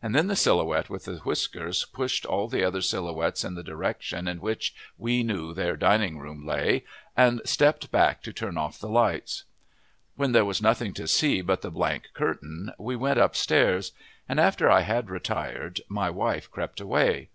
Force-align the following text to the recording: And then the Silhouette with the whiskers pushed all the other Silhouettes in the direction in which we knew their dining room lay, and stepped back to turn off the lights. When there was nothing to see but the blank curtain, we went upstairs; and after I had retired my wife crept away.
And 0.00 0.14
then 0.14 0.28
the 0.28 0.36
Silhouette 0.36 0.88
with 0.88 1.06
the 1.06 1.16
whiskers 1.16 1.84
pushed 1.86 2.24
all 2.24 2.46
the 2.46 2.62
other 2.62 2.80
Silhouettes 2.80 3.42
in 3.42 3.56
the 3.56 3.62
direction 3.64 4.28
in 4.28 4.40
which 4.40 4.72
we 4.96 5.24
knew 5.24 5.52
their 5.52 5.76
dining 5.76 6.16
room 6.16 6.46
lay, 6.46 6.84
and 7.16 7.42
stepped 7.44 7.90
back 7.90 8.22
to 8.22 8.32
turn 8.32 8.56
off 8.56 8.78
the 8.78 8.88
lights. 8.88 9.42
When 10.14 10.30
there 10.30 10.44
was 10.44 10.62
nothing 10.62 10.92
to 10.94 11.08
see 11.08 11.40
but 11.40 11.62
the 11.62 11.72
blank 11.72 12.10
curtain, 12.14 12.70
we 12.78 12.94
went 12.94 13.18
upstairs; 13.18 13.90
and 14.28 14.38
after 14.38 14.70
I 14.70 14.82
had 14.82 15.10
retired 15.10 15.80
my 15.88 16.08
wife 16.08 16.48
crept 16.48 16.80
away. 16.80 17.30